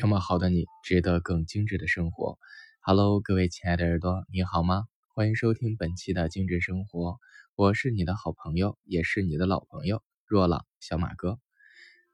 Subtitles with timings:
[0.00, 2.38] 这么好的你，值得更精致的生活。
[2.80, 4.84] Hello，各位亲爱的耳朵，你好吗？
[5.12, 7.18] 欢迎收听本期的精致生活，
[7.56, 11.40] 我是你的好朋友，也是你的老朋友若朗小马哥。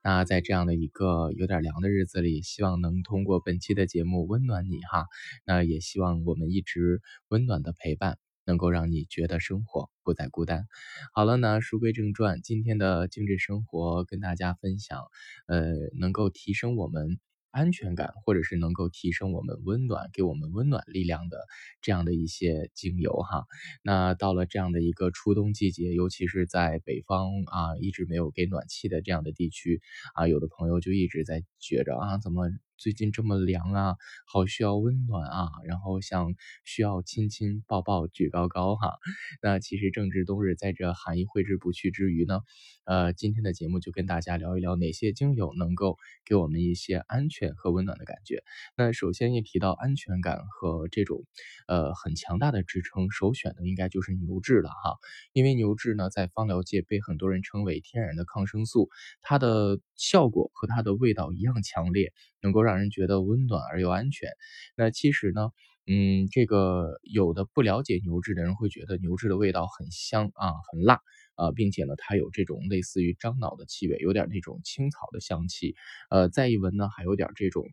[0.00, 5.06] 那在这样的一个有点凉的日子里，希望能通过本期的节目温暖你哈。
[5.44, 8.16] 那也希望我们一直温暖的陪伴。
[8.44, 10.66] 能够让你觉得生活不再孤单。
[11.12, 15.00] 好了，那书归正传，今天的精致生活跟大家分享，
[15.48, 17.18] 呃，能够提升我们。
[17.52, 21.46] 安全感，或者是能够提升我们温暖、给我们温暖力量的
[21.80, 23.44] 这样的一些精油哈。
[23.82, 29.80] 那到了这样的一个初冬季节，尤其是在北方啊，一直没有给暖气的这样的地区
[30.14, 38.98] 啊，有的朋友就一直在觉着啊，怎么最近这么凉啊，好需要温暖啊，然后想需要亲亲抱抱举高高哈。
[39.40, 42.40] 那其实正值冬日，在这寒意挥之不去之余呢，
[42.84, 47.52] 呃，今天的节目就跟大家聊一聊哪些精油能够给我们一些安全。
[47.54, 48.42] 和温暖的感觉。
[48.76, 51.24] 那首先一提到安全感和这种
[51.68, 54.96] 呃很强大的支撑，首选的应该就是牛至了哈。
[55.32, 58.88] 因为牛至呢，在芳疗界被很多人称为天然的抗生素，
[59.20, 64.30] 它的效果和它的味道一样强烈，能够让人觉得温暖而又安全。
[64.76, 65.50] 那其实呢，
[65.86, 71.00] 嗯，这个有的不了解牛至的人会觉得牛至的味道很香啊，很辣。
[71.34, 75.74] 啊，并且呢，它有这种类似于樟脑的气味，有点那种青草的香气，
[76.10, 77.64] 呃，再一闻呢，还有点这种。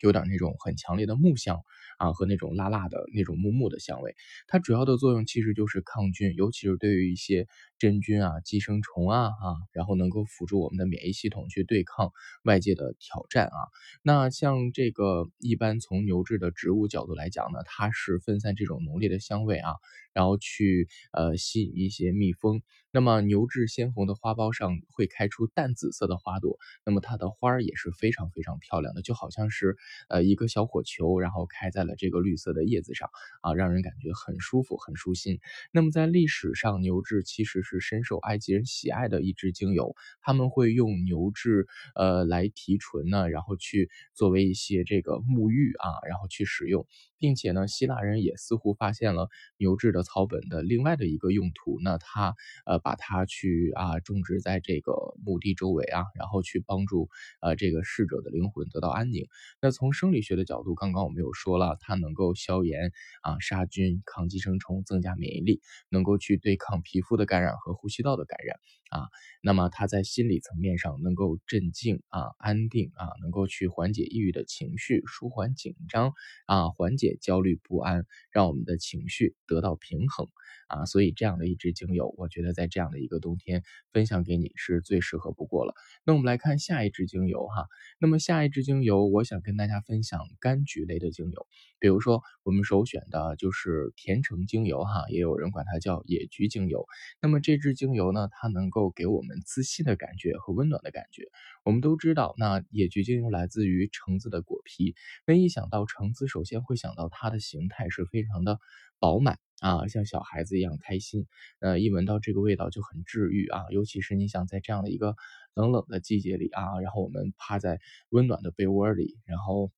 [0.00, 1.60] 有点那种很强烈的木香
[1.98, 4.14] 啊，和那种辣辣的那种木木的香味。
[4.46, 7.46] 它主要的作用其实就是抗菌，尤其是对于一些
[7.78, 12.10] 真菌啊、寄生虫啊啊，然后能够辅助我们的免疫系统去对抗
[12.44, 13.58] 外界的挑战啊。
[14.02, 19.74] 那像这个一般从牛至的植物角度来讲呢，它是分散这种浓烈的香味啊，
[20.12, 22.62] 然后去呃吸引一些蜜蜂。
[22.92, 29.76] 那么牛至鲜红的花苞上会开出淡紫色的花朵，那么它的花儿也是非常非常漂亮的，就好像是
[30.08, 33.08] 呃一个小火球，然后开在了这个绿色的叶子上
[33.42, 35.40] 啊，让人感觉很舒服很舒心。
[35.72, 46.86] 那么在历史上，牛至其实是深受埃及人喜爱的一支精油，他们会用牛至呃来提纯呢，然后去作为一些这个沐浴啊，然后去使用，
[47.20, 52.34] 并且呢，希腊人也似乎发现了牛至的草本的另外的一个用途，那他
[52.66, 52.80] 呃。
[52.82, 57.10] 把它去啊种植在这个墓地周围啊，然后去帮助
[57.42, 59.26] 呃这个逝者的灵魂得到安宁。
[59.60, 65.60] 那从生理学的角度，刚刚我们有说了，它能够消炎啊、杀菌、抗寄生虫、增加免疫力，
[65.90, 68.56] 能够去对抗皮肤的感染和呼吸道的感染
[68.88, 69.08] 啊。
[69.42, 76.14] 那么它在心理层面上能够镇静啊、安定啊，能够去缓解抑郁的情绪，舒缓紧张
[76.46, 80.26] 啊，缓解焦虑不安，让我们的情绪得到平衡。
[80.70, 80.86] 啊。
[80.86, 85.74] 所以这样的一支精油，我觉得在这样的一个冬天分享给你是最适合不过了。
[86.04, 87.66] 那我们来看下一支精油哈。
[87.98, 91.46] 那么下一支精油，我想跟大家分享柑橘类的精油。
[91.78, 96.86] 比如说我们首选的就是甜橙精油哈，也有人管它叫野菊精油。
[97.20, 101.24] 那么这支精油呢，它能够给我们自信的感觉和温暖的感觉。
[101.64, 104.94] 我们都知道，那野菊精油来自于橙子的果皮。
[105.26, 108.58] 那一想到橙子，首先会想到它的形态是非常的
[108.98, 109.38] 饱满。
[109.60, 111.26] 啊，像小孩子一样开心，
[111.60, 113.66] 呃，一闻到这个味道就很治愈啊。
[113.70, 115.14] 尤其是你想在这样的一个
[115.54, 117.78] 冷冷的季节里啊，然后我们趴在
[118.08, 119.70] 温暖的被窝里，然后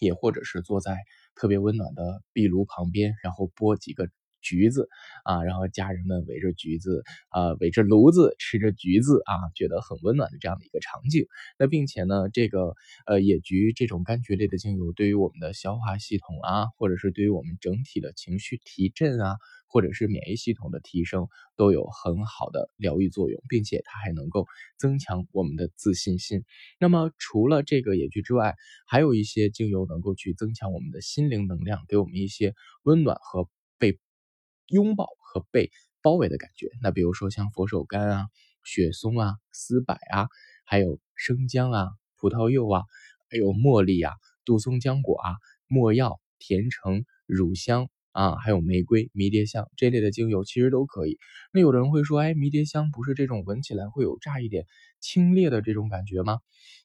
[0.00, 0.96] 也或者是坐在
[1.36, 4.08] 特别温暖的壁炉旁边，然后剥几个。
[4.46, 4.88] 橘子
[5.24, 11.26] 啊，然后家人们围着橘子啊，围着炉子吃着橘子啊，觉得很温暖的这样的一个场景。
[11.58, 12.74] 那并且呢，这个
[13.06, 19.36] 呃野菊这种柑橘类的精油，对于我们的消化系统啊，或者是对于我们整体的情绪提振啊，
[19.66, 21.26] 或者是免疫系统的提升，
[21.56, 24.46] 都有很好的疗愈作用，并且它还能够
[24.78, 26.44] 增强我们的自信心。
[26.78, 28.54] 那么除了这个野菊之外，
[28.86, 33.48] 还有一些精油能够去增强我们的心灵能量，给我们一些温暖和。
[34.68, 35.70] 拥抱和被
[36.02, 36.70] 包围的感觉。
[36.82, 38.26] 那比如说像佛手柑啊、
[38.64, 40.28] 雪松啊、丝柏啊，
[40.64, 42.82] 还有生姜啊、葡萄柚啊，
[43.30, 44.14] 还有茉莉啊、
[44.44, 45.36] 杜松浆果啊、
[45.68, 51.18] 没药、甜橙、乳香啊，还有玫瑰、迷迭香这类的精油，其实都可以。
[51.52, 54.64] 那有的人会说，哎，迷迭香不是这种闻起来会有乍一点
[55.06, 56.40] 清冽的这种感觉吗？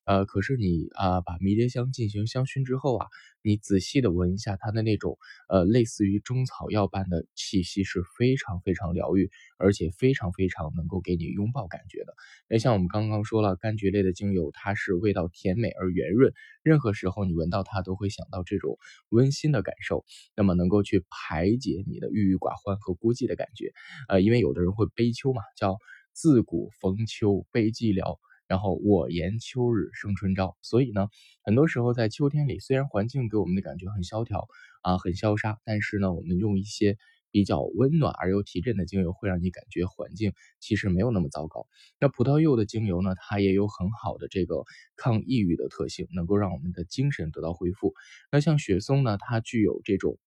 [0.06, 3.08] 呃，可是你啊，把迷迭香进行香薰之后啊，
[3.44, 12.14] 你仔细的闻一下它的那种呃，类似于中草药般的气息，是非常非常疗愈，而且非常非常能够给你拥抱感觉的。
[12.48, 16.34] 那像我们刚刚说了，柑橘类的精油，它是味道甜美而圆润，
[16.64, 18.78] 任何时候你闻到它都会想到这种
[19.10, 20.04] 温馨的感受，
[20.36, 23.72] 那么能够去排解你的郁郁寡欢和孤寂的感觉。
[24.10, 25.78] 呃，因为有的人会悲秋嘛，叫
[26.22, 28.20] 自古逢秋悲寂寥。
[28.48, 31.08] 然后我言秋日胜春朝，所以呢，
[31.42, 34.46] 很多时候在秋天里，虽然环境给我们的感觉很萧条
[34.84, 36.98] 啊，很萧杀，但是呢，我们用一些
[37.32, 41.66] 比较温暖而又提振的精油，会让你感觉环境其实没有那么糟糕。
[41.98, 44.66] 那葡萄柚的精油呢，它也有很好的这个
[44.98, 47.94] 抗抑郁的特性，能够让我们的精神得到恢复。
[48.34, 50.20] 那像雪松呢，它具有这种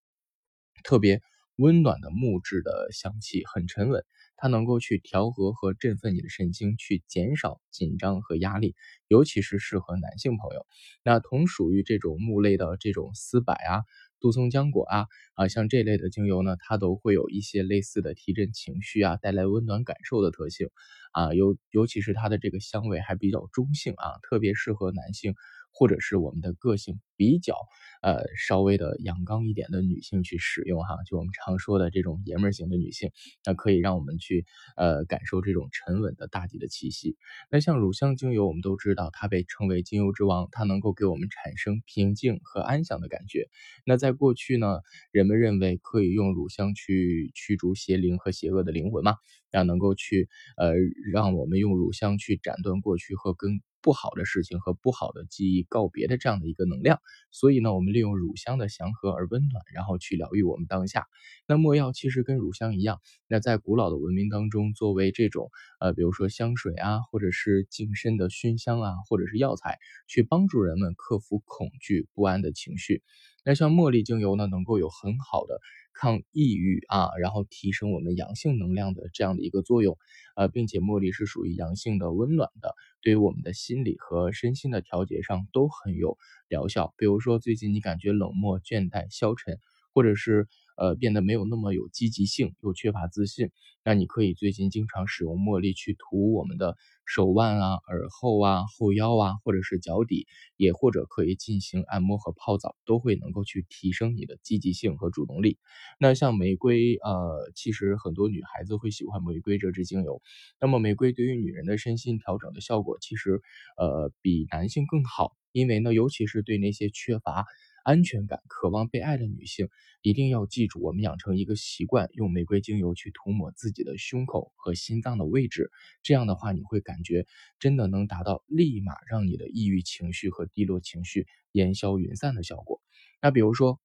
[0.82, 1.20] 特别
[1.56, 4.02] 温暖的木质的香气，很沉稳。
[4.44, 8.74] 它能够去调和和振奋你的神经，去减少紧张和压力，
[9.08, 10.66] 尤其是适合男性朋友。
[11.02, 13.84] 那同属于这种木类的这种丝柏啊、
[14.20, 20.68] 杜松浆果啊啊，像这类的精油呢，它都会有一些类似的提振情绪啊、带来温暖感受的特性
[21.14, 21.32] 啊。
[21.32, 25.34] 尤尤其是它的这个香味还比较中性啊，特别适合男性。
[25.76, 27.56] 或者是我们的个性比较
[28.00, 33.10] 呃稍微的阳刚一点的女性去使用哈，就我们常说的这种爷们儿型的女性，
[33.44, 34.46] 那可以让我们去
[34.76, 37.16] 呃感受这种沉稳的大地的气息。
[37.50, 43.48] 那像乳香精油，我们都知道它被称为精油之王，它能够给我们产生平静和安详的感觉。
[43.84, 44.78] 那在过去呢，
[45.10, 49.16] 人们认为可以用乳香去驱逐邪灵和邪恶的灵魂嘛，
[49.54, 50.72] 让能够去呃
[51.12, 53.60] 让我们用乳香去斩断过去和根。
[53.84, 61.06] 不好的事情和不好的记忆告别的这样的一个能量，所以呢，我们利用乳香的祥和而温暖，然后去疗愈我们当下。
[61.46, 65.50] 那没药其实跟乳香一样，那在古老的文明当中，作为这种
[65.80, 73.02] 呃，比如说香水啊，或者是净身的熏香啊，或者是药材，去帮助人们克服恐惧不安的情绪。
[73.44, 75.60] 那像茉莉精油呢，能够有很好的。
[75.96, 79.96] 抗抑郁啊，然后提升我们阳性能量的这样的一个作用，
[80.34, 86.18] 呃，并且茉莉是属于阳性的、温暖的，对于我们的心理和身心的调节上都很有
[86.48, 86.92] 疗效。
[86.98, 89.60] 比如说最近你感觉冷漠、倦怠、消沉，
[89.94, 90.48] 或者是。
[90.76, 93.50] 呃，变得没有那么有积极性，又缺乏自信。
[93.84, 100.26] 那你可以最近经常使用茉莉去涂我们的手腕啊、耳后啊、后腰啊，或者是脚底，
[100.56, 105.58] 也或者可以进行按摩和泡澡，都会能够去提升你的积极性和主动力。
[105.98, 110.22] 那像玫瑰，呃，其实很多女孩子会喜欢玫瑰这支精油。
[110.58, 113.42] 那么玫瑰对于女人的身心调整的效果，其实
[113.76, 117.44] 呃比男性更好，因为呢，尤其是对那些缺乏。
[117.84, 119.68] 安全感、渴望被爱的女性，
[120.02, 125.70] 一定要记住，我们养成一个习惯，用玫瑰精油去涂抹自己的胸口和心脏的位置。
[126.02, 127.26] 这样的话，你会感觉
[127.60, 132.80] 真的能达到立马让你的抑郁情绪和低落情绪烟消云散的效果。
[133.22, 133.78] 那比如说。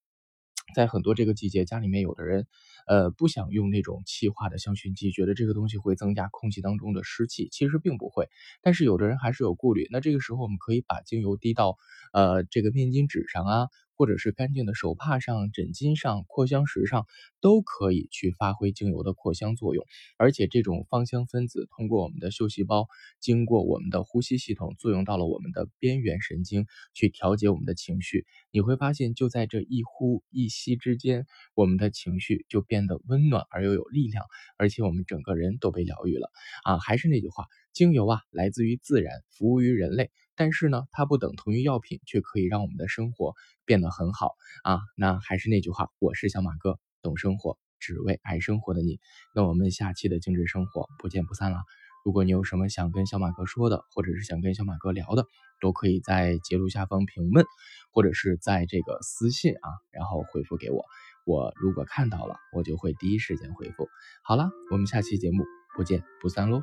[0.75, 2.46] 在很多这个季节，家里面有的人，
[2.86, 8.28] 呃，不想用那种气化的香薰机，觉得这个东西会增加空气当中的湿气，其实并不会。
[8.62, 11.75] 但是有的人还是有顾虑，那这个时候我们可以把精油滴到，
[12.13, 13.68] 呃，这个面巾纸上啊。
[14.00, 17.06] 或者是干净的手帕上、枕巾上、扩香石上，
[17.42, 19.86] 都可以去发挥精油的扩香作用。
[20.16, 22.88] 而且这种芳香分子通过我们的嗅细胞，
[23.19, 28.25] 经过我们的呼吸系统，作用到了我们的边缘神经，去调节我们的情绪。
[28.51, 34.24] 你会发现，就在这一呼一吸之间，我们的情绪就变得温暖而又有力量，
[34.57, 36.31] 而且我们整个人都被疗愈了。
[36.63, 40.10] 啊，还是那句话，精油啊，来自于自然，服务于人类。
[40.39, 44.80] 但是呢，它不等同于药品，却可以让我们的生活变得很好啊！
[44.95, 49.01] 那还是那句话，我是小马哥，懂生活，只为爱生活的你。
[49.36, 51.57] 那我们下期的精致生活不见不散了。
[52.05, 55.25] 如果你有什么想跟小马哥说的，或者是想跟小马哥聊的，
[55.60, 57.46] 都可以在节目下方评论，
[57.91, 60.86] 或者是在这个私信啊，然后回复给我。
[61.25, 63.89] 我如果看到了，我就会第一时间回复。
[64.24, 65.43] 好了，我们下期节目
[65.75, 66.62] 不见不散喽。